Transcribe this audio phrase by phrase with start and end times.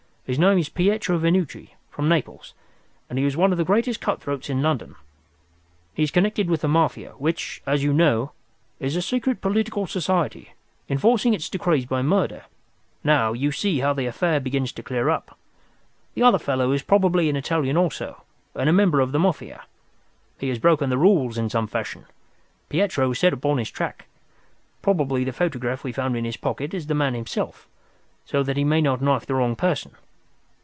[0.23, 2.53] His name is Pietro Venucci, from Naples,
[3.09, 4.95] and he is one of the greatest cut throats in London.
[5.93, 8.31] He is connected with the Mafia, which, as you know,
[8.79, 10.53] is a secret political society,
[10.87, 12.45] enforcing its decrees by murder.
[13.03, 15.37] Now, you see how the affair begins to clear up.
[16.13, 18.23] The other fellow is probably an Italian also,
[18.55, 19.65] and a member of the Mafia.
[20.39, 22.05] He has broken the rules in some fashion.
[22.69, 24.07] Pietro is set upon his track.
[24.81, 27.67] Probably the photograph we found in his pocket is the man himself,
[28.23, 29.91] so that he may not knife the wrong person.